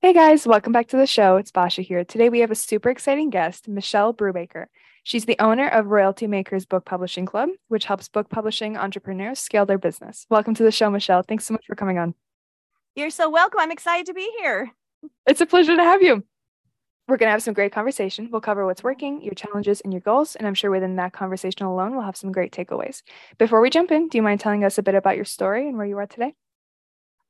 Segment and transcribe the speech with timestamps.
[0.00, 1.38] Hey guys, welcome back to the show.
[1.38, 2.04] It's Basha here.
[2.04, 4.66] Today we have a super exciting guest, Michelle Brubaker.
[5.02, 9.66] She's the owner of Royalty Makers Book Publishing Club, which helps book publishing entrepreneurs scale
[9.66, 10.24] their business.
[10.30, 11.22] Welcome to the show, Michelle.
[11.22, 12.14] Thanks so much for coming on.
[12.94, 13.58] You're so welcome.
[13.58, 14.70] I'm excited to be here.
[15.26, 16.22] It's a pleasure to have you.
[17.08, 18.28] We're going to have some great conversation.
[18.30, 20.36] We'll cover what's working, your challenges, and your goals.
[20.36, 23.02] And I'm sure within that conversation alone, we'll have some great takeaways.
[23.36, 25.76] Before we jump in, do you mind telling us a bit about your story and
[25.76, 26.34] where you are today?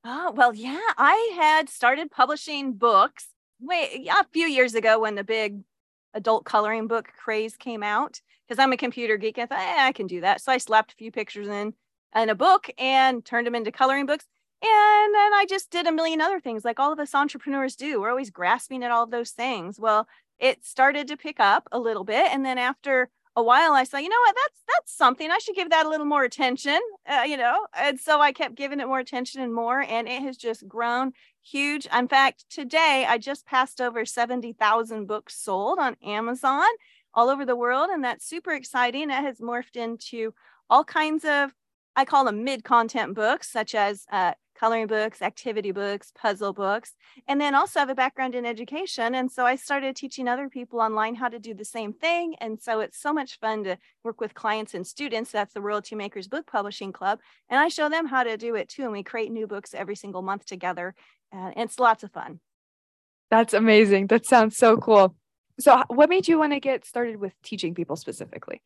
[0.05, 3.29] Oh, well, yeah, I had started publishing books
[3.60, 5.60] way a few years ago when the big
[6.15, 9.38] adult coloring book craze came out because I'm a computer geek.
[9.38, 10.41] I thought eh, I can do that.
[10.41, 11.74] So I slapped a few pictures in
[12.16, 14.24] in a book and turned them into coloring books.
[14.63, 18.01] And then I just did a million other things like all of us entrepreneurs do.
[18.01, 19.79] We're always grasping at all of those things.
[19.79, 22.32] Well, it started to pick up a little bit.
[22.32, 24.35] And then after a while i saw you know what?
[24.43, 25.31] That's that's something.
[25.31, 28.55] I should give that a little more attention uh, you know and so i kept
[28.57, 31.87] giving it more attention and more and it has just grown huge.
[31.97, 36.66] In fact today i just passed over 70000 books sold on amazon
[37.15, 39.11] all over the world and that's super exciting.
[39.11, 40.35] It has morphed into
[40.69, 41.53] all kinds of
[41.97, 46.92] i call them mid content books such as uh, coloring books, activity books, puzzle books,
[47.26, 49.14] and then also have a background in education.
[49.14, 52.34] And so I started teaching other people online how to do the same thing.
[52.40, 55.30] And so it's so much fun to work with clients and students.
[55.30, 57.20] That's the Royalty Makers Book Publishing Club.
[57.48, 58.82] And I show them how to do it too.
[58.82, 60.95] And we create new books every single month together.
[61.32, 62.40] And it's lots of fun.
[63.30, 64.06] That's amazing.
[64.06, 65.14] That sounds so cool.
[65.60, 68.62] So, what made you want to get started with teaching people specifically?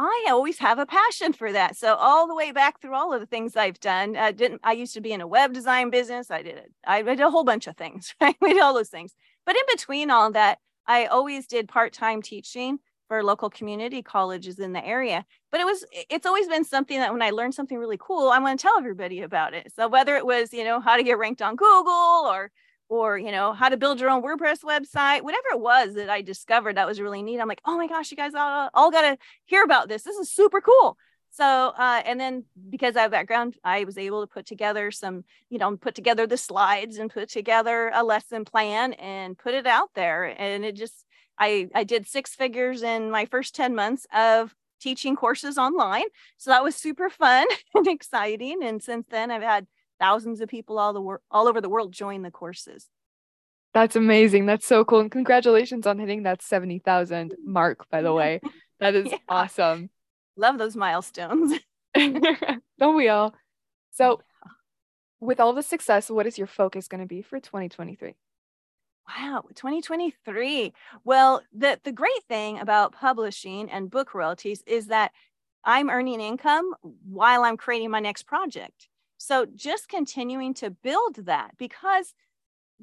[0.00, 1.76] I always have a passion for that.
[1.76, 4.60] So all the way back through all of the things I've done, I didn't.
[4.62, 6.30] I used to be in a web design business.
[6.30, 6.72] I did it.
[6.86, 8.14] I did a whole bunch of things.
[8.20, 9.14] Right, we did all those things.
[9.44, 12.78] But in between all that, I always did part time teaching
[13.08, 15.24] for local community colleges in the area.
[15.50, 15.84] But it was.
[16.08, 18.78] It's always been something that when I learned something really cool, I want to tell
[18.78, 19.72] everybody about it.
[19.74, 22.52] So whether it was you know how to get ranked on Google or
[22.88, 26.22] or you know how to build your own WordPress website whatever it was that i
[26.22, 29.02] discovered that was really neat i'm like oh my gosh you guys all, all got
[29.02, 30.02] to hear about this.
[30.02, 30.96] This is super cool.
[31.30, 35.24] So uh, and then because i have background i was able to put together some
[35.50, 39.66] you know put together the slides and put together a lesson plan and put it
[39.66, 40.24] out there.
[40.24, 41.04] And it just
[41.38, 46.04] i i did six figures in my first 10 months of teaching courses online.
[46.36, 48.62] So that was super fun and exciting.
[48.62, 49.66] And since then i've had
[50.00, 52.88] thousands of people all the wor- all over the world join the courses.
[53.74, 54.46] That's amazing.
[54.46, 55.00] That's so cool.
[55.00, 57.52] And congratulations on hitting that 70,000 mm-hmm.
[57.52, 58.40] mark, by the way.
[58.80, 59.18] That is yeah.
[59.28, 59.90] awesome.
[60.36, 61.58] Love those milestones.
[62.78, 63.34] Don't we all?
[63.92, 64.50] So, oh,
[65.20, 68.14] with all the success, what is your focus going to be for 2023?
[69.08, 70.72] Wow, 2023.
[71.04, 75.12] Well, the the great thing about publishing and book royalties is that
[75.64, 78.88] I'm earning income while I'm creating my next project.
[79.18, 82.14] So just continuing to build that because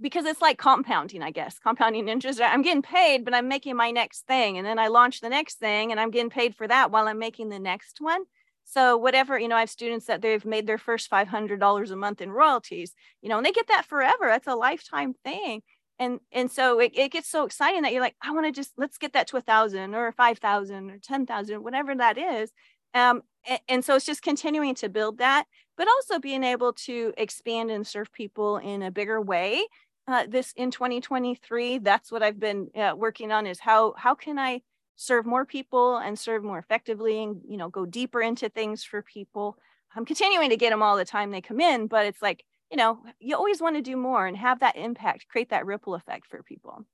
[0.02, 2.42] because it's like compounding, I guess, compounding interest.
[2.42, 4.58] I'm getting paid, but I'm making my next thing.
[4.58, 7.18] And then I launch the next thing and I'm getting paid for that while I'm
[7.18, 8.24] making the next one.
[8.66, 12.20] So whatever, you know, I have students that they've made their first $500 a month
[12.20, 14.26] in royalties, you know, and they get that forever.
[14.26, 15.62] That's a lifetime thing.
[15.98, 18.74] And, and so it, it gets so exciting that you're like, I want to just,
[18.76, 22.52] let's get that to a thousand or 5,000 or 10,000, whatever that is.
[22.94, 25.46] Um, and, and so it's just continuing to build that
[25.78, 29.66] but also being able to expand and serve people in a bigger way.
[30.08, 34.38] Uh, this in 2023, that's what I've been uh, working on is how how can
[34.38, 34.62] I
[34.96, 39.02] serve more people and serve more effectively and you know go deeper into things for
[39.02, 39.58] people.
[39.96, 42.78] I'm continuing to get them all the time they come in, but it's like you
[42.78, 46.28] know you always want to do more and have that impact, create that ripple effect
[46.28, 46.86] for people.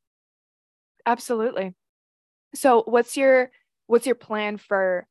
[1.05, 1.73] Absolutely.
[2.55, 3.51] So what's your
[3.87, 5.05] what's your plan for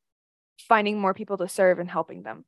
[0.59, 2.45] finding more people to serve and helping them?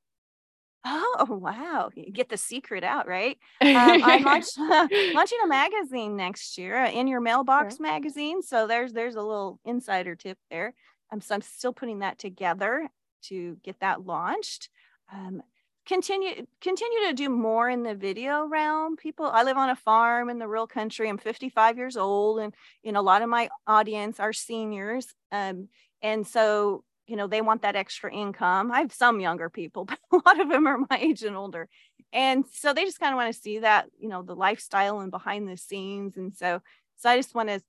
[0.85, 1.91] Oh wow!
[2.13, 3.39] get the secret out, right?
[3.61, 7.87] Um, I'm launch, launching a magazine next year, uh, in your mailbox sure.
[7.87, 8.43] magazine.
[8.43, 10.75] So there's there's a little insider tip there.
[11.13, 12.89] Um, so I'm still putting that together
[13.25, 14.71] to get that launched.
[15.13, 15.43] Um,
[15.87, 18.97] continue continue to do more in the video realm.
[18.97, 21.09] People, I live on a farm in the rural country.
[21.09, 25.07] I'm 55 years old, and you know a lot of my audience are seniors.
[25.31, 25.69] Um,
[26.03, 28.71] and so you know they want that extra income.
[28.71, 31.69] I have some younger people but a lot of them are my age and older.
[32.13, 35.11] And so they just kind of want to see that you know the lifestyle and
[35.11, 36.17] behind the scenes.
[36.17, 36.61] And so
[36.97, 37.61] so i just want to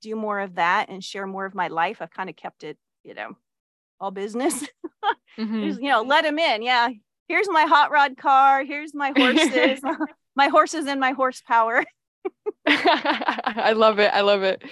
[0.00, 1.98] do more of that and share more of my life.
[2.00, 3.36] I've kind of kept it you know
[4.00, 4.64] all business.
[5.38, 5.68] Mm-hmm.
[5.68, 6.60] just, you know let them in.
[6.60, 6.88] Yeah
[7.28, 8.64] here's my hot rod car.
[8.64, 9.80] Here's my horses
[10.36, 11.84] my horses and my horsepower.
[12.66, 14.10] I love it.
[14.12, 14.62] I love it.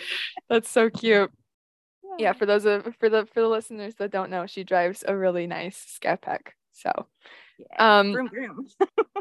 [0.49, 1.31] That's so cute
[2.19, 5.17] yeah for those of for the for the listeners that don't know she drives a
[5.17, 6.91] really nice scat pack so
[7.59, 7.99] yeah.
[7.99, 8.67] um room room.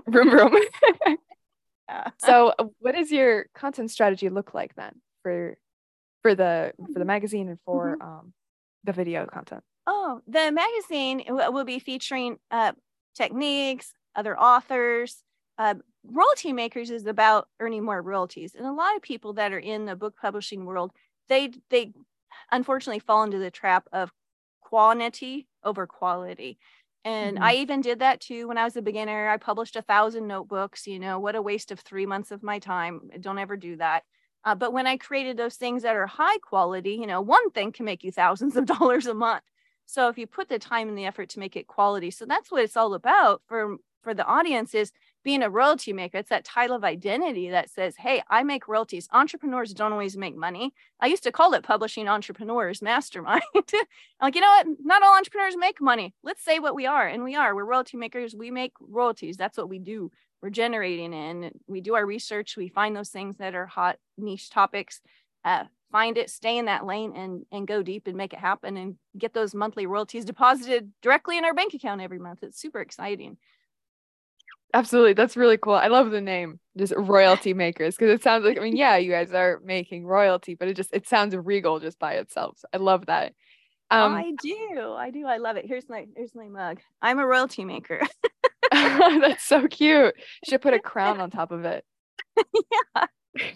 [0.08, 0.58] vroom vroom
[1.90, 2.10] yeah.
[2.18, 5.58] so what does your content strategy look like then for
[6.22, 8.08] for the for the magazine and for mm-hmm.
[8.08, 8.34] um
[8.84, 12.72] the video content oh the magazine will be featuring uh
[13.16, 15.24] techniques other authors
[15.60, 15.74] uh,
[16.06, 19.86] royalty makers is about earning more royalties and a lot of people that are in
[19.86, 20.92] the book publishing world
[21.30, 21.92] they they
[22.52, 24.12] unfortunately fall into the trap of
[24.62, 26.58] quantity over quality.
[27.06, 27.44] And mm-hmm.
[27.44, 29.30] I even did that too when I was a beginner.
[29.30, 30.88] I published a thousand notebooks.
[30.88, 33.10] You know, what a waste of three months of my time.
[33.22, 34.04] Don't ever do that.
[34.44, 37.72] Uh, but when I created those things that are high quality, you know, one thing
[37.72, 39.44] can make you thousands of dollars a month.
[39.86, 42.52] So if you put the time and the effort to make it quality, so that's
[42.52, 44.92] what it's all about for for the audience is
[45.28, 49.10] being a royalty maker, it's that title of identity that says, Hey, I make royalties.
[49.12, 50.74] Entrepreneurs don't always make money.
[51.02, 53.42] I used to call it publishing entrepreneurs mastermind.
[54.22, 54.68] like, you know what?
[54.86, 56.14] Not all entrepreneurs make money.
[56.24, 57.06] Let's say what we are.
[57.06, 57.54] And we are.
[57.54, 58.36] We're royalty makers.
[58.36, 59.36] We make royalties.
[59.36, 60.12] That's what we do.
[60.42, 61.52] We're generating in.
[61.68, 62.56] We do our research.
[62.56, 65.02] We find those things that are hot niche topics.
[65.44, 68.78] Uh, find it, stay in that lane, and and go deep and make it happen,
[68.78, 72.44] and get those monthly royalties deposited directly in our bank account every month.
[72.44, 73.36] It's super exciting.
[74.74, 75.14] Absolutely.
[75.14, 75.74] That's really cool.
[75.74, 79.12] I love the name, just royalty makers, because it sounds like, I mean, yeah, you
[79.12, 82.58] guys are making royalty, but it just, it sounds regal just by itself.
[82.60, 83.34] So I love that.
[83.90, 84.94] Um, I do.
[84.98, 85.26] I do.
[85.26, 85.66] I love it.
[85.66, 86.80] Here's my, here's my mug.
[87.02, 88.02] I'm a royalty maker.
[88.72, 90.16] That's so cute.
[90.48, 91.86] Should put a crown on top of it.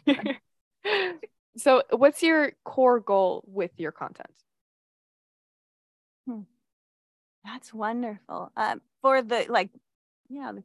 [0.06, 0.16] yeah.
[1.58, 4.30] so what's your core goal with your content?
[6.28, 6.42] Hmm.
[7.44, 8.52] That's wonderful.
[8.56, 9.70] Um, for the like,
[10.30, 10.64] yeah, the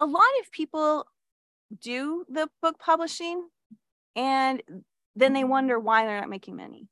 [0.00, 1.06] a lot of people
[1.80, 3.46] do the book publishing
[4.16, 4.62] and
[5.16, 6.88] then they wonder why they're not making money.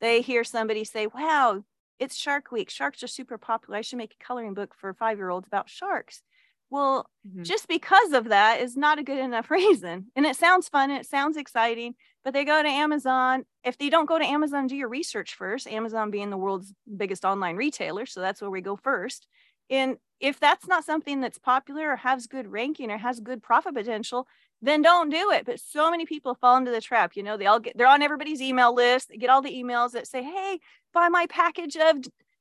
[0.00, 1.64] They hear somebody say, Wow,
[1.98, 2.70] it's Shark Week.
[2.70, 3.78] Sharks are super popular.
[3.78, 6.22] I should make a coloring book for five year olds about sharks.
[6.70, 7.44] Well, mm-hmm.
[7.44, 10.06] just because of that is not a good enough reason.
[10.14, 11.94] And it sounds fun and it sounds exciting,
[12.24, 13.44] but they go to Amazon.
[13.64, 17.24] If they don't go to Amazon, do your research first, Amazon being the world's biggest
[17.24, 18.06] online retailer.
[18.06, 19.26] So that's where we go first.
[19.70, 23.74] And if that's not something that's popular or has good ranking or has good profit
[23.74, 24.26] potential,
[24.60, 25.46] then don't do it.
[25.46, 27.16] But so many people fall into the trap.
[27.16, 29.08] You know, they all get they're on everybody's email list.
[29.08, 30.60] They get all the emails that say, "Hey,
[30.92, 31.98] buy my package of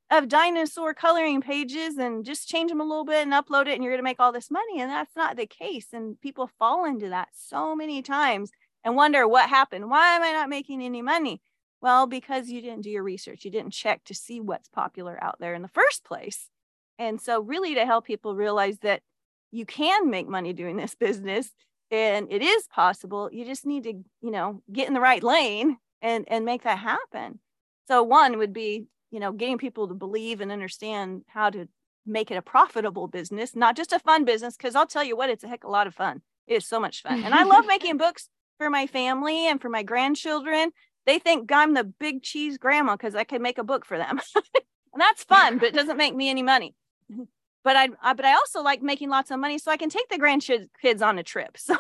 [0.10, 3.84] of dinosaur coloring pages and just change them a little bit and upload it, and
[3.84, 5.88] you're going to make all this money." And that's not the case.
[5.94, 8.52] And people fall into that so many times
[8.84, 9.90] and wonder what happened.
[9.90, 11.42] Why am I not making any money?
[11.82, 13.46] Well, because you didn't do your research.
[13.46, 16.50] You didn't check to see what's popular out there in the first place.
[17.00, 19.02] And so, really, to help people realize that
[19.52, 21.52] you can make money doing this business
[21.90, 25.78] and it is possible, you just need to, you know, get in the right lane
[26.02, 27.40] and and make that happen.
[27.88, 31.68] So, one would be, you know, getting people to believe and understand how to
[32.06, 34.58] make it a profitable business, not just a fun business.
[34.58, 36.22] Because I'll tell you what, it's a heck of a lot of fun.
[36.48, 39.70] It is so much fun, and I love making books for my family and for
[39.70, 40.72] my grandchildren.
[41.06, 44.20] They think I'm the big cheese grandma because I can make a book for them.
[44.36, 46.76] and that's fun, but it doesn't make me any money
[47.64, 50.10] but I, I but I also like making lots of money so I can take
[50.10, 51.58] the grandkids on a trip.
[51.68, 51.78] So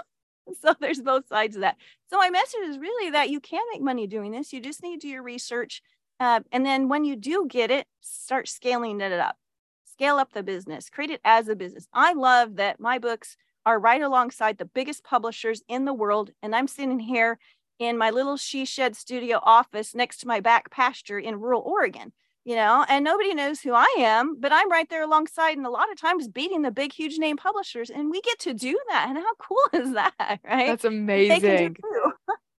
[0.61, 1.75] so there's both sides of that.
[2.09, 4.53] So my message is really that you can make money doing this.
[4.53, 5.81] You just need to do your research,
[6.21, 9.35] uh, and then when you do get it, start scaling it up.
[9.83, 10.89] Scale up the business.
[10.89, 11.87] Create it as a business.
[11.91, 16.55] I love that my books are right alongside the biggest publishers in the world, and
[16.55, 17.39] I'm sitting here
[17.79, 22.13] in my little she shed studio office next to my back pasture in rural Oregon
[22.47, 25.69] you know, and nobody knows who I am, but I'm right there alongside and a
[25.69, 27.89] lot of times beating the big, huge name publishers.
[27.89, 29.07] And we get to do that.
[29.09, 30.39] And how cool is that?
[30.45, 30.67] Right.
[30.67, 31.75] That's amazing.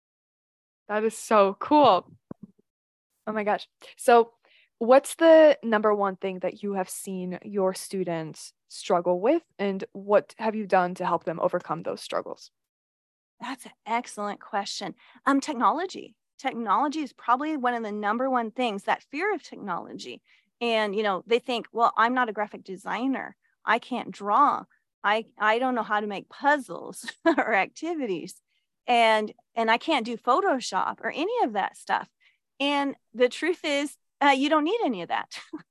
[0.91, 2.07] that is so cool.
[3.27, 3.67] Oh my gosh.
[3.97, 4.33] So,
[4.77, 10.35] what's the number one thing that you have seen your students struggle with, and what
[10.37, 12.51] have you done to help them overcome those struggles?
[13.41, 14.95] That's an excellent question.
[15.25, 20.23] Um, technology technology is probably one of the number one things that fear of technology.
[20.61, 23.37] And you know they think well i'm not a graphic designer.
[23.65, 24.65] I can't draw.
[25.05, 28.35] I i don't know how to make puzzles or activities.
[28.87, 32.09] And and i can't do Photoshop or any of that stuff.
[32.61, 35.39] And the truth is uh, you don't need any of that.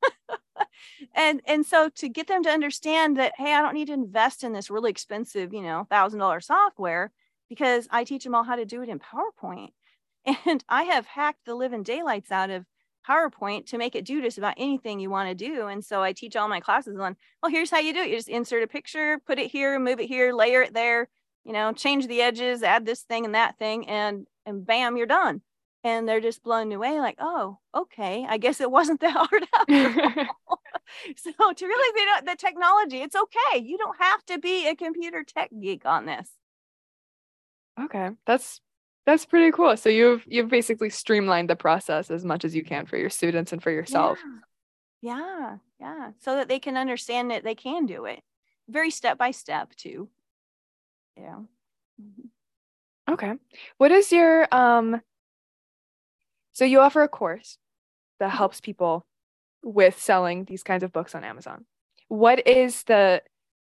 [1.13, 4.43] And and so to get them to understand that hey i don't need to invest
[4.43, 7.11] in this really expensive you know thousand dollar software
[7.49, 9.69] because i teach them all how to do it in PowerPoint
[10.45, 12.65] and i have hacked the living daylights out of
[13.07, 15.67] PowerPoint to make it do just about anything you want to do.
[15.67, 18.09] And so i teach all my classes on well here's how you do it.
[18.09, 21.07] You just insert a picture put it here move it here layer it there
[21.45, 25.05] you know change the edges add this thing and that thing and and bam you're
[25.05, 25.41] done.
[25.83, 28.25] And they're just blown away like oh okay.
[28.27, 29.47] I guess it wasn't that hard
[31.15, 33.59] so to really don't the technology it's okay.
[33.59, 36.29] You don't have to be a computer tech geek on this.
[37.79, 38.09] Okay.
[38.25, 38.59] That's
[39.07, 42.85] that's pretty cool so you've you've basically streamlined the process as much as you can
[42.85, 44.19] for your students and for yourself
[45.01, 46.11] yeah yeah, yeah.
[46.19, 48.21] so that they can understand that they can do it
[48.69, 50.07] very step by step too
[51.17, 51.39] yeah
[51.99, 53.13] mm-hmm.
[53.13, 53.33] okay
[53.79, 55.01] what is your um
[56.53, 57.57] so you offer a course
[58.19, 58.37] that mm-hmm.
[58.37, 59.05] helps people
[59.63, 61.65] with selling these kinds of books on Amazon.
[62.07, 63.21] What is the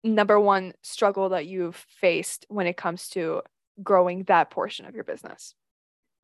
[0.04, 3.42] number one struggle that you've faced when it comes to
[3.82, 5.56] growing that portion of your business?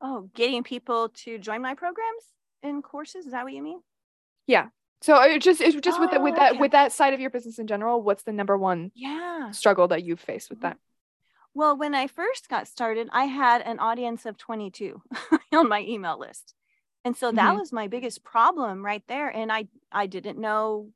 [0.00, 2.24] Oh, getting people to join my programs
[2.62, 3.26] and courses.
[3.26, 3.80] Is that what you mean?
[4.46, 4.68] Yeah.
[5.00, 6.60] So it just it's just oh, with the, with that okay.
[6.60, 10.02] with that side of your business in general, what's the number one yeah struggle that
[10.02, 10.76] you've faced with that?
[11.54, 15.02] Well, when I first got started, I had an audience of 22
[15.52, 16.54] on my email list.
[17.04, 17.58] And so that mm-hmm.
[17.58, 19.28] was my biggest problem right there.
[19.28, 20.90] And I I didn't know,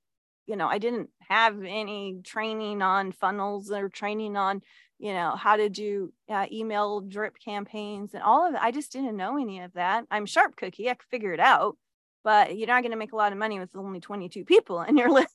[0.46, 4.62] you know, I didn't have any training on funnels or training on,
[4.98, 8.60] you know, how to do uh, email drip campaigns and all of it.
[8.62, 10.04] I just didn't know any of that.
[10.10, 10.90] I'm sharp cookie.
[10.90, 11.76] I could figure it out,
[12.24, 14.96] but you're not going to make a lot of money with only 22 people in
[14.96, 15.34] your list.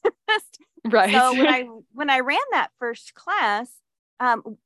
[0.86, 1.12] Right.
[1.12, 3.72] So when I when I ran that first class,
[4.20, 4.58] um,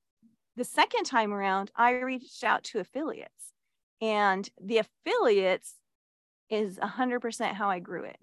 [0.56, 3.54] the second time around, I reached out to affiliates,
[4.02, 5.76] and the affiliates
[6.50, 8.18] is 100% how I grew it.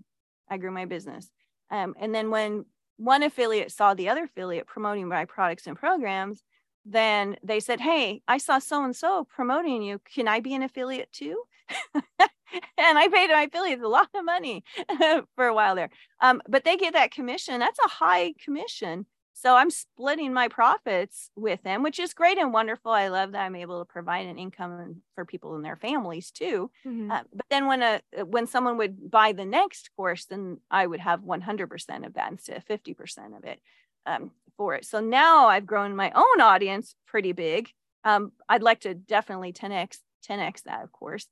[0.50, 1.30] I grew my business.
[1.70, 2.64] Um, and then when
[2.96, 6.42] one affiliate saw the other affiliate promoting my products and programs,
[6.84, 10.00] then they said, Hey, I saw so and so promoting you.
[10.14, 11.42] Can I be an affiliate too?
[11.94, 14.64] and I paid my affiliates a lot of money
[15.36, 15.90] for a while there.
[16.20, 17.60] Um, but they get that commission.
[17.60, 19.06] That's a high commission.
[19.40, 22.90] So I'm splitting my profits with them, which is great and wonderful.
[22.90, 26.72] I love that I'm able to provide an income for people and their families too.
[26.84, 27.12] Mm-hmm.
[27.12, 30.98] Uh, but then when a when someone would buy the next course, then I would
[30.98, 33.60] have 100% of that instead of 50% of it
[34.06, 34.84] um, for it.
[34.84, 37.68] So now I've grown my own audience pretty big.
[38.02, 41.28] Um, I'd like to definitely 10x 10x that, of course.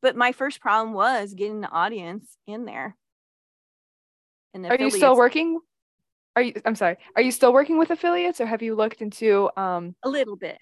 [0.00, 2.96] But my first problem was getting the audience in there.
[4.54, 5.58] And the Are you still working
[6.36, 9.50] are you i'm sorry are you still working with affiliates or have you looked into
[9.56, 10.58] um a little bit.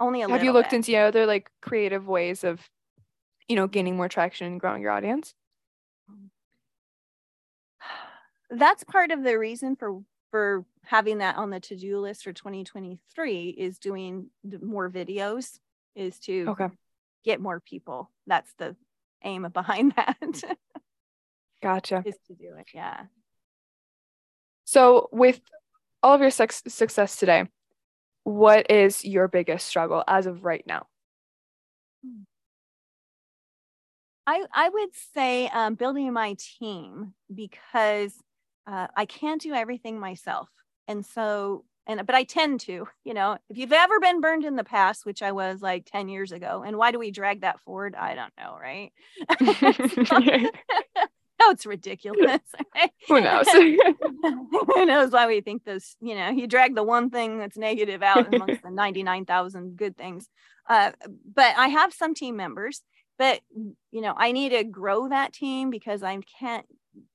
[0.00, 0.76] Only a have you looked bit.
[0.76, 2.60] into other like creative ways of
[3.48, 5.34] you know gaining more traction and growing your audience?
[8.50, 13.48] That's part of the reason for for having that on the to-do list for 2023
[13.48, 14.30] is doing
[14.62, 15.58] more videos
[15.94, 16.68] is to okay.
[17.24, 18.10] get more people.
[18.26, 18.76] That's the
[19.24, 20.56] aim behind that.
[21.62, 22.02] Gotcha.
[22.06, 23.06] Is to do it yeah
[24.68, 25.40] so, with
[26.02, 27.44] all of your su- success today,
[28.24, 30.84] what is your biggest struggle as of right now?
[34.26, 38.12] I, I would say um, building my team because
[38.66, 40.50] uh, I can't do everything myself.
[40.86, 44.56] And so, and but I tend to, you know, if you've ever been burned in
[44.56, 47.60] the past, which I was like 10 years ago, and why do we drag that
[47.60, 47.94] forward?
[47.94, 48.92] I don't know, right?
[51.48, 52.40] know it's ridiculous.
[53.08, 53.46] Who knows?
[53.52, 55.96] Who knows why we think this?
[56.00, 60.28] You know, you drag the one thing that's negative out amongst the 99,000 good things.
[60.68, 60.92] Uh,
[61.34, 62.82] but I have some team members,
[63.18, 63.40] but
[63.90, 66.66] you know, I need to grow that team because I can't,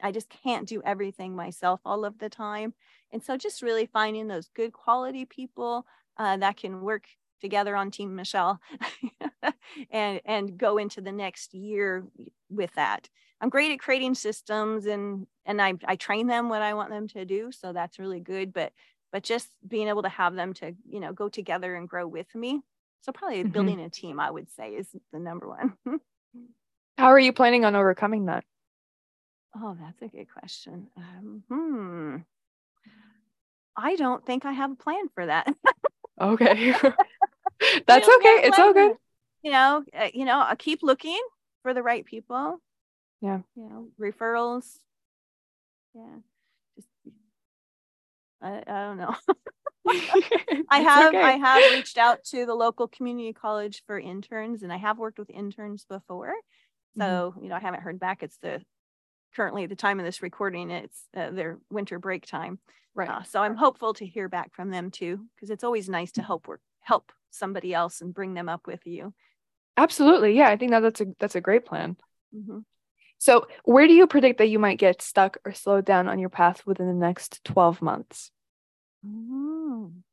[0.02, 2.74] I just can't do everything myself all of the time.
[3.12, 5.86] And so just really finding those good quality people
[6.18, 7.06] uh, that can work
[7.42, 8.62] together on team michelle
[9.92, 12.04] and and go into the next year
[12.50, 13.10] with that
[13.44, 17.10] I'm great at creating systems and and I, I train them what I want them
[17.10, 17.52] to do.
[17.52, 18.54] So that's really good.
[18.54, 18.72] But
[19.12, 22.34] but just being able to have them to, you know, go together and grow with
[22.34, 22.62] me.
[23.02, 23.50] So probably mm-hmm.
[23.50, 25.74] building a team, I would say, is the number one.
[26.98, 28.46] How are you planning on overcoming that?
[29.58, 30.88] Oh, that's a good question.
[30.96, 32.16] Um, hmm.
[33.76, 35.54] I don't think I have a plan for that.
[36.22, 36.72] okay.
[36.72, 38.40] that's okay.
[38.46, 38.94] It's all good.
[39.44, 41.20] You know, uh, you know, I keep looking
[41.62, 42.60] for the right people
[43.22, 44.80] yeah you know referrals
[45.96, 46.18] yeah
[46.76, 46.90] just
[48.42, 49.16] i, I don't know
[50.70, 51.22] i have okay.
[51.22, 55.20] i have reached out to the local community college for interns and i have worked
[55.20, 56.34] with interns before
[56.98, 57.44] so mm-hmm.
[57.44, 58.62] you know i haven't heard back it's the
[59.36, 62.60] currently the time of this recording, it's uh, their winter break time.
[62.96, 63.10] Right.
[63.10, 66.22] Uh, so I'm hopeful to hear back from them too, because it's always nice to
[66.22, 69.14] help work, help somebody else and bring them up with you.
[69.78, 70.36] Absolutely.
[70.38, 71.98] Yeah, I think that that's a that's a great plan.
[72.36, 72.60] Mm-hmm.
[73.18, 76.30] So, where do you predict that you might get stuck or slowed down on your
[76.30, 78.32] path within the next 12 months?
[79.06, 80.04] Mm.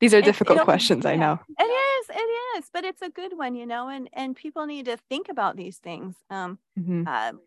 [0.00, 1.40] These are difficult questions, I know.
[1.58, 4.84] It is, it is, but it's a good one, you know, and and people need
[4.84, 6.14] to think about these things.
[6.30, 7.06] Um, Mhm.
[7.08, 7.40] um,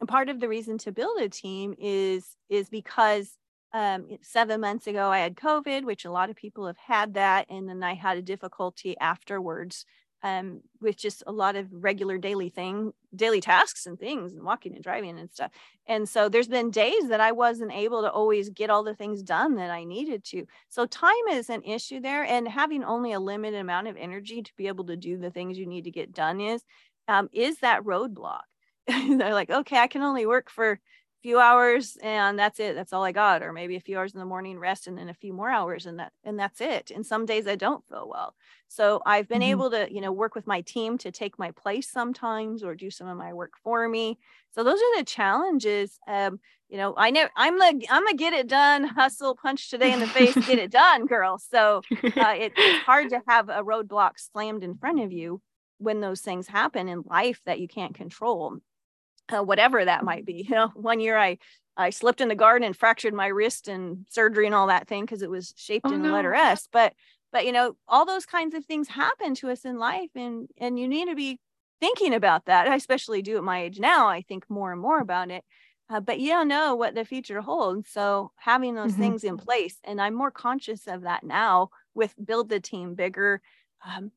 [0.00, 3.36] and part of the reason to build a team is is because
[3.72, 7.46] um, seven months ago I had COVID, which a lot of people have had that,
[7.50, 9.84] and then I had a difficulty afterwards
[10.22, 14.74] um, with just a lot of regular daily thing, daily tasks and things, and walking
[14.74, 15.52] and driving and stuff.
[15.86, 19.22] And so there's been days that I wasn't able to always get all the things
[19.22, 20.46] done that I needed to.
[20.68, 24.52] So time is an issue there, and having only a limited amount of energy to
[24.56, 26.64] be able to do the things you need to get done is
[27.06, 28.42] um, is that roadblock.
[28.86, 30.80] They're like, okay, I can only work for
[31.22, 32.74] few hours and that's it.
[32.74, 33.42] That's all I got.
[33.42, 35.86] Or maybe a few hours in the morning rest and then a few more hours
[35.86, 36.90] and that and that's it.
[36.90, 38.34] And some days I don't feel well.
[38.68, 39.42] So I've been Mhm.
[39.42, 42.90] able to, you know, work with my team to take my place sometimes or do
[42.90, 44.18] some of my work for me.
[44.50, 45.98] So those are the challenges.
[46.06, 49.92] Um, you know, I know I'm the I'm a get it done, hustle, punch today
[49.92, 51.38] in the face, get it done, girl.
[51.38, 51.84] So
[52.18, 55.40] uh, it, it's hard to have a roadblock slammed in front of you
[55.78, 58.58] when those things happen in life that you can't control
[59.32, 60.42] uh, whatever that might be.
[60.48, 61.38] You know one year i
[61.76, 65.04] i slipped in the garden and fractured my wrist and surgery and all that thing
[65.04, 66.68] because it was shaped Oh, in the letter s.
[66.72, 66.94] But
[67.32, 70.78] but you know all those kinds of things happen to us in life and and
[70.78, 71.38] you need to be
[71.80, 72.66] thinking about that.
[72.68, 75.44] I especially do at my age now i think more and more about it.
[75.90, 77.88] Uh, but you don't know what the future holds.
[77.90, 78.94] So having those Mhm.
[78.94, 83.40] things in place and i'm more conscious of that now with build the team bigger
[83.84, 84.10] um,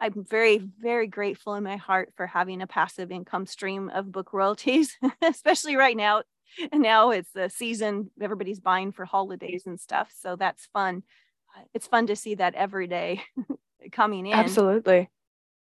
[0.00, 4.32] I'm very, very grateful in my heart for having a passive income stream of book
[4.32, 6.22] royalties, especially right now.
[6.72, 10.12] And now it's the season, everybody's buying for holidays and stuff.
[10.18, 11.02] So that's fun.
[11.56, 13.22] Uh, It's fun to see that every day
[13.92, 14.32] coming in.
[14.32, 15.10] Absolutely.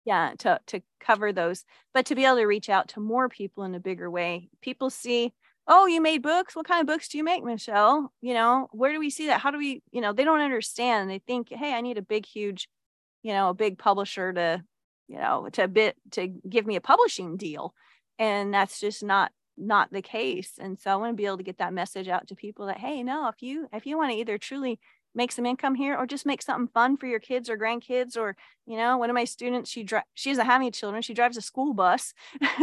[0.05, 3.65] Yeah, to, to cover those, but to be able to reach out to more people
[3.65, 4.49] in a bigger way.
[4.63, 5.35] People see,
[5.67, 6.57] oh, you made books.
[6.57, 8.11] What kind of books do you make, Michelle?
[8.23, 9.41] You know, where do we see that?
[9.41, 11.11] How do we, you know, they don't understand.
[11.11, 12.69] They think, hey, I need a big, huge
[13.23, 14.63] you know, a big publisher to,
[15.09, 17.75] you know, to bit to give me a publishing deal.
[18.19, 20.53] And that's just not not the case.
[20.59, 22.79] And so I want to be able to get that message out to people that,
[22.79, 24.79] hey, no, if you if you want to either truly
[25.15, 28.37] make some income here or just make something fun for your kids or grandkids or
[28.67, 31.03] you know one of my students she dri- she doesn't have any children.
[31.03, 32.15] She drives a school bus.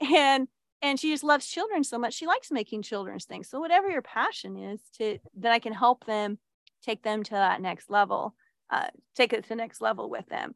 [0.00, 0.48] And
[0.82, 2.14] and she just loves children so much.
[2.14, 3.48] She likes making children's things.
[3.48, 6.38] So whatever your passion is to that i can help them
[6.82, 8.34] take them to that next level
[8.70, 10.54] uh, take it to the next level with them.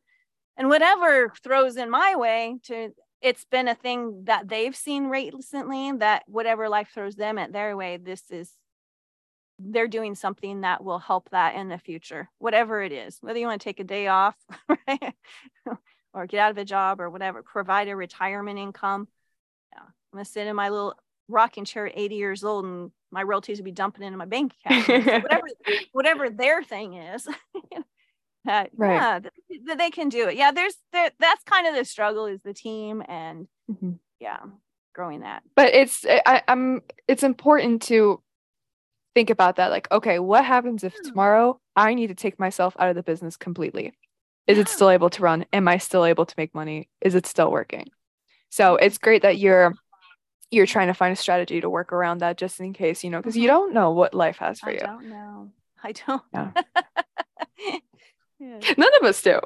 [0.56, 2.90] And whatever throws in my way to
[3.22, 7.76] it's been a thing that they've seen recently that whatever life throws them at their
[7.76, 8.50] way, this is
[9.58, 13.46] they're doing something that will help that in the future, whatever it is, whether you
[13.46, 14.34] want to take a day off
[14.68, 15.14] right?
[16.14, 19.06] or get out of a job or whatever, provide a retirement income.
[19.72, 19.82] Yeah.
[19.82, 20.94] I'm gonna sit in my little
[21.28, 24.54] rocking chair at 80 years old and my royalties will be dumping into my bank
[24.64, 24.88] account.
[25.22, 25.46] Whatever
[25.92, 27.28] whatever their thing is.
[28.48, 28.94] uh, Right.
[28.94, 29.32] Yeah, that
[29.66, 30.36] that they can do it.
[30.36, 33.98] Yeah, there's there, that's kind of the struggle is the team and Mhm.
[34.18, 34.40] yeah,
[34.94, 35.42] growing that.
[35.54, 38.22] But it's I, I'm it's important to
[39.14, 39.70] think about that.
[39.70, 43.36] Like, okay, what happens if tomorrow I need to take myself out of the business
[43.36, 43.92] completely?
[44.46, 45.44] Is it still able to run?
[45.52, 46.88] Am I still able to make money?
[47.00, 47.88] Is it still working?
[48.48, 49.74] So it's great that you're
[50.50, 53.18] you're trying to find a strategy to work around that just in case, you know,
[53.20, 53.46] because you Mhm.
[53.48, 54.80] don't know what life has for I you.
[54.82, 55.50] I don't know.
[55.84, 56.22] I don't.
[56.32, 56.52] Yeah.
[58.40, 58.58] Yeah.
[58.78, 59.38] None of us do.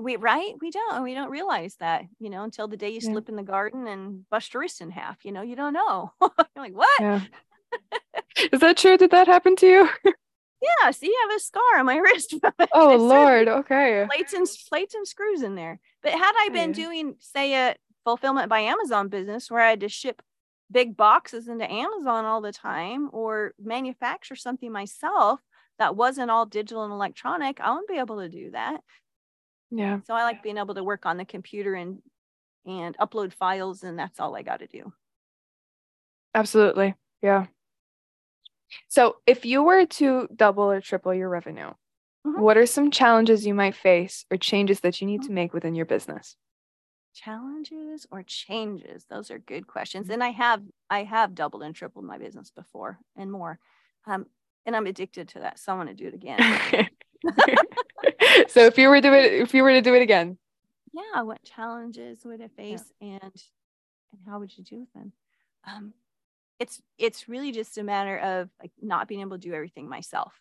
[0.00, 0.54] We right?
[0.60, 1.02] We don't.
[1.02, 3.12] We don't realize that, you know, until the day you Yeah.
[3.12, 5.24] slip in the garden and bust your wrist in half.
[5.24, 6.12] You know, you don't know.
[6.20, 7.00] You're like, what?
[7.00, 7.20] Yeah.
[8.52, 8.96] Is that true?
[8.96, 9.88] Did that happen to you?
[10.04, 10.90] Yeah.
[10.90, 12.34] See, I have a scar on my wrist.
[12.72, 13.48] Oh Lord.
[13.48, 14.06] Okay.
[14.10, 15.80] plates and plates and screws in there.
[16.02, 19.88] But had I been doing, say, a fulfillment by Amazon business where I had to
[19.88, 20.20] ship
[20.70, 25.40] big boxes into Amazon all the time or manufacture something myself
[25.80, 28.82] that wasn't all digital and electronic, I wouldn't be able to do that.
[29.70, 30.00] Yeah.
[30.04, 32.02] So I like being able to work on the computer and
[32.66, 34.92] and upload files, and that's all I got to do.
[36.34, 36.94] Absolutely.
[37.22, 37.46] Yeah.
[38.88, 41.72] So, if you were to double or triple your revenue,
[42.26, 42.40] Mhm.
[42.40, 45.74] what are some challenges you might face or changes that you need to make within
[45.74, 46.36] your business?
[47.12, 49.06] Challenges or changes?
[49.06, 50.04] Those are good questions.
[50.06, 50.12] Mm-hmm.
[50.14, 53.58] And I have I have doubled and tripled my business before and more.
[54.06, 54.26] Um,
[54.66, 55.58] and I'm addicted to that.
[55.58, 56.88] So I want to do it again.
[58.48, 60.38] so, if you were to do it, if you were to do it again,
[60.92, 63.42] yeah what challenges would i face and
[64.12, 65.12] and how would you do with them?
[65.64, 65.92] Um,
[66.58, 70.34] it's it's really just a matter of like not being able to do everything myself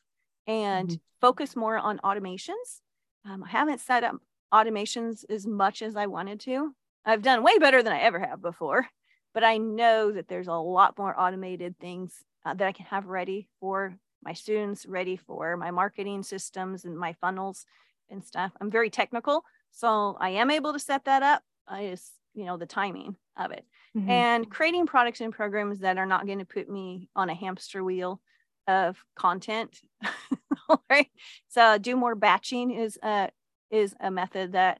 [0.48, 0.98] and mm-hmm.
[1.22, 2.82] focus more on automations.
[3.26, 4.16] Um, I haven't set up
[4.54, 6.74] automations as much as I wanted to.
[7.06, 8.88] I've done way better than I ever have before,
[9.34, 12.14] but I know that there's a lot more automated things
[12.46, 16.98] uh, that I can have ready for my students, ready for my marketing systems and
[16.98, 17.66] my funnels
[18.10, 18.52] and stuff.
[18.60, 21.44] I'm very technical, so I am able to set that up.
[21.68, 24.10] I just, you know, the timing of it mm-hmm.
[24.10, 27.84] and creating products and programs that are not going to put me on a hamster
[27.84, 28.22] wheel
[28.68, 29.80] of content.
[30.90, 31.10] right.
[31.48, 33.30] So do more batching is a
[33.72, 34.80] is a method that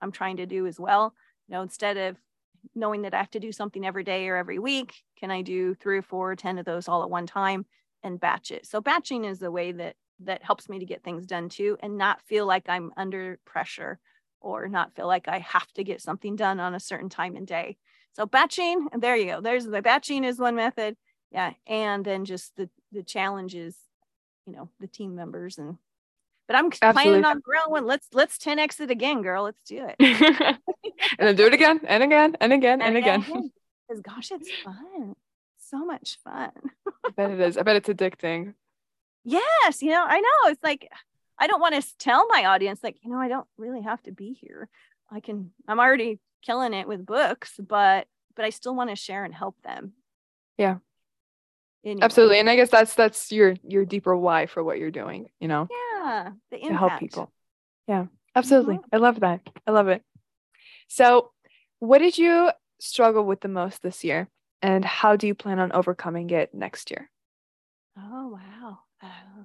[0.00, 1.14] I'm trying to do as well.
[1.48, 2.16] You know, instead of
[2.74, 5.74] knowing that I have to do something every day or every week, can I do
[5.74, 7.66] three or four or 10 of those all at one time
[8.04, 8.66] and batch it?
[8.66, 11.98] So batching is the way that that helps me to get things done too and
[11.98, 13.98] not feel like I'm under pressure
[14.40, 17.46] or not feel like I have to get something done on a certain time and
[17.46, 17.78] day.
[18.12, 19.40] So batching, and there you go.
[19.40, 20.96] There's the batching is one method.
[21.32, 21.54] Yeah.
[21.66, 23.76] And then just the the challenges,
[24.46, 25.78] you know, the team members and
[26.46, 26.92] but I'm Absolutely.
[26.92, 27.86] planning on growing.
[27.86, 29.44] Let's let's 10x it again, girl.
[29.44, 29.96] Let's do it.
[29.98, 30.58] and
[31.18, 33.20] then do it again and again and again and, and again.
[33.88, 35.14] Because gosh, it's fun.
[35.58, 36.50] So much fun.
[37.06, 37.58] I bet it is.
[37.58, 38.54] I bet it's addicting.
[39.24, 40.50] Yes, you know, I know.
[40.50, 40.90] It's like
[41.38, 44.12] I don't want to tell my audience, like, you know, I don't really have to
[44.12, 44.68] be here.
[45.10, 49.24] I can, I'm already killing it with books, but but I still want to share
[49.24, 49.92] and help them.
[50.58, 50.76] Yeah.
[51.84, 52.02] Anyway.
[52.02, 52.38] Absolutely.
[52.40, 55.68] And I guess that's that's your your deeper why for what you're doing, you know?
[55.70, 56.30] Yeah.
[56.50, 56.72] The impact.
[56.72, 57.32] To help people.
[57.86, 58.06] Yeah.
[58.34, 58.76] Absolutely.
[58.76, 58.94] Mm-hmm.
[58.94, 59.40] I love that.
[59.66, 60.02] I love it.
[60.88, 61.30] So
[61.78, 64.28] what did you struggle with the most this year?
[64.64, 67.10] And how do you plan on overcoming it next year?
[67.98, 68.78] Oh wow.
[69.02, 69.44] Uh,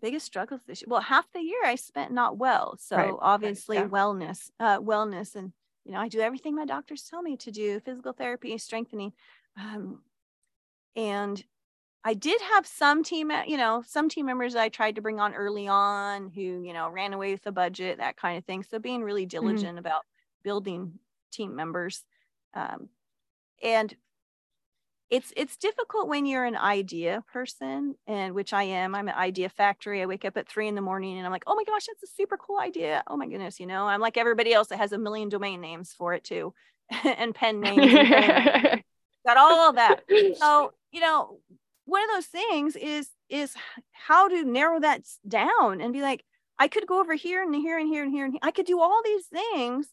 [0.00, 0.86] biggest struggles this year.
[0.88, 2.76] Well, half the year I spent not well.
[2.78, 3.14] So right.
[3.20, 3.88] obviously yeah.
[3.88, 5.52] wellness, uh, wellness and
[5.84, 9.12] you know, I do everything my doctors tell me to do, physical therapy, strengthening.
[9.60, 10.02] Um,
[10.94, 11.42] and
[12.04, 15.34] I did have some team, you know, some team members I tried to bring on
[15.34, 18.62] early on who, you know, ran away with the budget, that kind of thing.
[18.62, 19.46] So being really mm-hmm.
[19.46, 19.78] diligent mm-hmm.
[19.78, 20.02] about
[20.44, 21.00] building
[21.32, 22.04] team members.
[22.54, 22.88] Um,
[23.62, 23.94] and
[25.08, 29.48] it's it's difficult when you're an idea person and which i am i'm an idea
[29.48, 31.86] factory i wake up at three in the morning and i'm like oh my gosh
[31.86, 34.78] that's a super cool idea oh my goodness you know i'm like everybody else that
[34.78, 36.52] has a million domain names for it too
[37.04, 38.82] and pen names and
[39.26, 40.02] got all of that
[40.36, 41.40] so you know,
[41.84, 43.54] one of those things is is
[43.92, 46.24] how to narrow that down and be like,
[46.58, 48.40] I could go over here and here and here and here and here.
[48.42, 49.88] I could do all these things,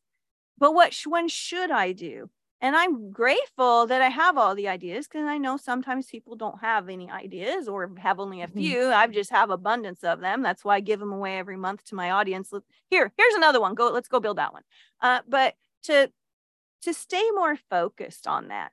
[0.58, 2.30] but what one should I do?
[2.64, 6.62] And I'm grateful that I have all the ideas because I know sometimes people don't
[6.62, 8.58] have any ideas or have only a mm-hmm.
[8.58, 8.78] few.
[8.78, 8.98] Mm-hmm.
[8.98, 10.42] I just have abundance of them.
[10.42, 12.54] That's why I give them away every month to my audience.
[12.90, 13.76] Here, here's another one.
[13.76, 14.64] Go, let's go build that one.
[15.02, 16.10] Uh, but to
[16.84, 18.72] to stay more focused on that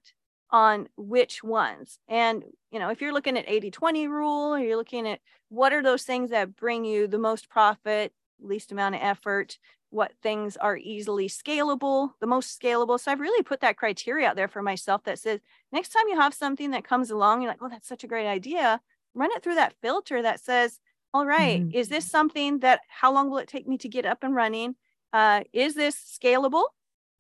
[0.51, 1.99] on which ones.
[2.09, 5.73] And, you know, if you're looking at 80 20 rule, or you're looking at what
[5.73, 9.59] are those things that bring you the most profit, least amount of effort,
[9.91, 12.99] what things are easily scalable, the most scalable.
[12.99, 15.41] So I've really put that criteria out there for myself that says
[15.73, 18.29] next time you have something that comes along, you're like, oh, that's such a great
[18.29, 18.81] idea.
[19.15, 20.79] Run it through that filter that says,
[21.13, 21.77] all right, mm-hmm.
[21.77, 24.77] is this something that how long will it take me to get up and running?
[25.13, 26.65] Uh, is this scalable?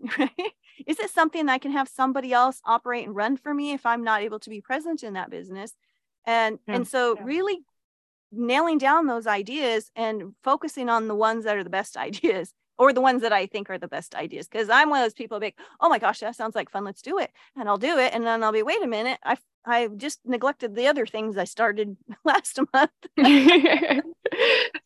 [0.87, 3.85] Is it something that I can have somebody else operate and run for me if
[3.85, 5.75] I'm not able to be present in that business?
[6.25, 7.25] And yeah, and so yeah.
[7.25, 7.59] really
[8.33, 12.93] nailing down those ideas and focusing on the ones that are the best ideas or
[12.95, 14.49] the ones that I think are the best ideas.
[14.49, 16.85] Because I'm one of those people big, oh my gosh, that sounds like fun.
[16.85, 17.31] Let's do it.
[17.57, 18.15] And I'll do it.
[18.15, 21.45] And then I'll be, wait a minute, I I just neglected the other things I
[21.45, 22.91] started last month.
[23.17, 23.25] but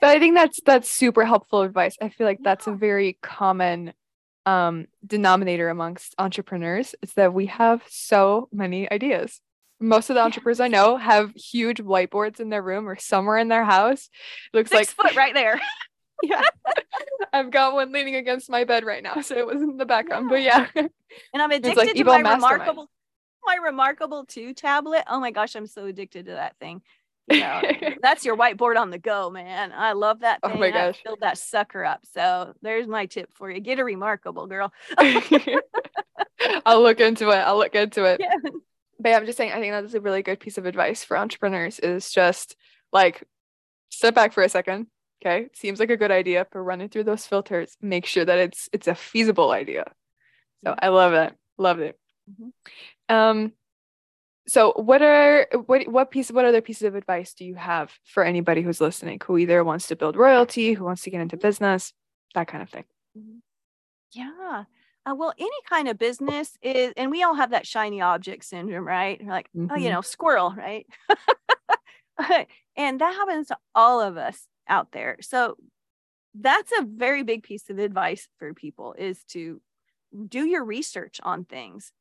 [0.02, 1.96] I think that's that's super helpful advice.
[2.00, 3.92] I feel like that's a very common
[4.46, 9.40] um, denominator amongst entrepreneurs is that we have so many ideas.
[9.84, 13.48] Most of the entrepreneurs I know have huge whiteboards in their room or somewhere in
[13.48, 14.08] their house.
[14.52, 15.60] It looks Six like foot right there.
[16.22, 16.42] yeah.
[17.32, 20.28] I've got one leaning against my bed right now, so it was in the background.
[20.28, 20.68] But yeah.
[21.32, 22.86] And I'm addicted like to my reMarkable
[23.44, 25.04] my reMarkable two tablet.
[25.08, 26.82] Oh my gosh, I'm so addicted to that thing.
[27.30, 27.62] You know,
[28.02, 29.70] that's your whiteboard on the go, man.
[29.70, 30.56] I love that oh thing.
[30.56, 30.98] Oh my gosh.
[30.98, 32.04] I filled that sucker up.
[32.12, 33.60] So there's my tip for you.
[33.60, 34.72] Get a reMarkable girl.
[36.66, 37.36] I'll look into it.
[37.36, 38.20] I'll look into it.
[38.20, 38.50] Yeah.
[38.98, 41.18] But yeah, I'm just saying, I think that's a really good piece of advice for
[41.18, 42.56] entrepreneurs is just
[42.92, 43.24] like
[43.90, 44.86] step back for a second.
[45.24, 45.48] Okay.
[45.54, 48.88] Seems like a good idea, but running through those filters, make sure that it's it's
[48.88, 49.84] a feasible idea.
[50.64, 51.34] So I love it.
[51.58, 51.98] Love it.
[52.30, 53.14] Mm-hmm.
[53.14, 53.52] Um,
[54.46, 58.24] so what are what what piece what other pieces of advice do you have for
[58.24, 61.92] anybody who's listening who either wants to build royalty who wants to get into business
[62.34, 62.84] that kind of thing
[63.16, 63.38] mm-hmm.
[64.12, 64.64] yeah
[65.06, 68.86] Uh, well, any kind of business is, and we all have that shiny object syndrome,
[68.86, 69.20] right?
[69.22, 69.70] We're like, mm-hmm.
[69.70, 69.94] oh, you mm-hmm.
[69.94, 70.86] know, squirrel, right?
[72.76, 75.18] and that happens to all of us out there.
[75.20, 75.56] So
[76.34, 79.60] that's a very big piece of advice for people is to
[80.28, 81.92] do your research on things.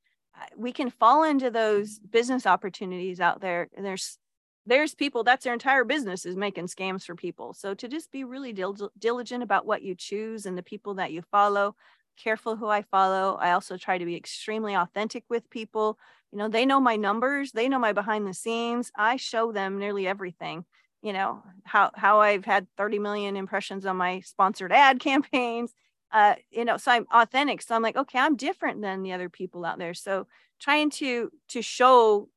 [0.58, 3.70] We can fall into those business opportunities out there.
[3.76, 4.18] And there's
[4.66, 7.54] there's people that's their entire business is making scams for people.
[7.54, 11.12] So to just be really dil- diligent about what you choose and the people that
[11.12, 11.76] you follow,
[12.18, 13.36] careful who I follow.
[13.36, 15.98] I also try to be extremely authentic with people.
[16.32, 18.92] You know, they know my numbers, they know my behind the scenes.
[18.96, 20.66] I show them nearly everything.
[21.02, 25.74] You know, how how I've had 30 million impressions on my sponsored ad campaigns.
[26.12, 27.62] Uh, you know, so I'm authentic.
[27.62, 29.94] So I'm like, okay, I'm different than the other people out there.
[29.94, 30.28] So
[30.62, 32.30] trying to to show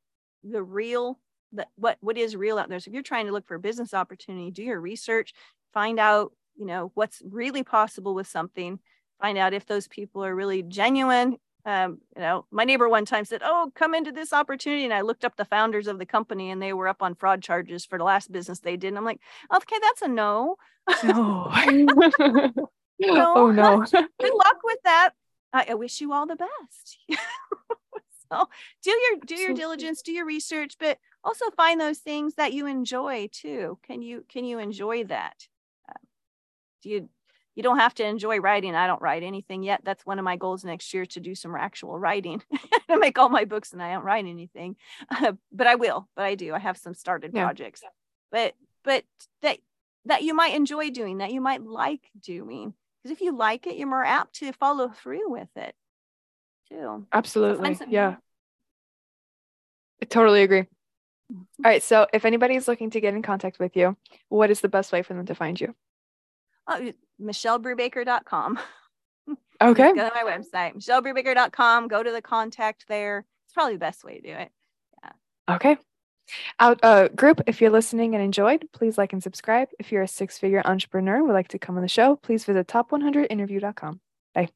[0.43, 1.19] the real
[1.53, 2.79] that what what is real out there.
[2.79, 5.33] So if you're trying to look for a business opportunity, do your research,
[5.73, 8.79] find out, you know, what's really possible with something
[9.19, 11.37] find out if those people are really genuine.
[11.65, 15.01] Um, you know, my neighbor one time said, "Oh, come into this opportunity," and I
[15.01, 17.97] looked up the founders of the company, and they were up on fraud charges for
[17.97, 18.89] the last business they did.
[18.89, 19.19] And I'm like,
[19.53, 20.55] "Okay, that's a no."
[21.03, 21.51] No.
[22.99, 23.33] no.
[23.35, 23.85] Oh no.
[23.91, 25.11] Good luck with that.
[25.53, 26.97] I, I wish you all the best.
[28.31, 28.47] so
[28.83, 32.65] do your do your diligence, do your research, but also find those things that you
[32.65, 33.77] enjoy too.
[33.83, 35.47] Can you can you enjoy that?
[35.89, 35.99] Uh,
[36.81, 37.09] do you
[37.57, 38.75] you don't have to enjoy writing.
[38.75, 39.81] I don't write anything yet.
[39.83, 42.43] That's one of my goals next year to do some actual writing
[42.87, 44.75] to make all my books and I don't write anything,
[45.09, 46.53] uh, but I will, but I do.
[46.53, 47.43] I have some started yeah.
[47.43, 47.81] projects,
[48.31, 49.05] but, but
[49.41, 49.57] that,
[50.05, 53.75] that you might enjoy doing that you might like doing because if you like it,
[53.75, 55.73] you're more apt to follow through with it
[56.69, 57.07] too.
[57.11, 57.73] Absolutely.
[57.73, 58.17] So yeah.
[59.99, 60.67] I totally agree.
[61.33, 61.65] Mm-hmm.
[61.65, 61.81] All right.
[61.81, 63.97] So if anybody's looking to get in contact with you,
[64.29, 65.73] what is the best way for them to find you?
[66.67, 66.91] Oh,
[67.21, 68.59] michellebrubaker.com.
[69.59, 69.91] Okay.
[69.93, 71.87] go to my website, michellebrubaker.com.
[71.87, 73.25] Go to the contact there.
[73.45, 74.51] It's probably the best way to do it.
[75.03, 75.55] Yeah.
[75.55, 75.77] Okay.
[76.59, 79.69] Out uh, group, if you're listening and enjoyed, please like and subscribe.
[79.79, 82.67] If you're a six figure entrepreneur would like to come on the show, please visit
[82.67, 83.99] top100interview.com.
[84.33, 84.49] Bye.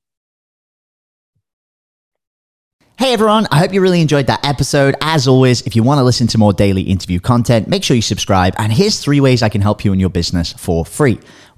[2.97, 4.95] Hey everyone, I hope you really enjoyed that episode.
[5.01, 8.01] As always, if you want to listen to more daily interview content, make sure you
[8.01, 8.53] subscribe.
[8.57, 11.19] And here's three ways I can help you in your business for free.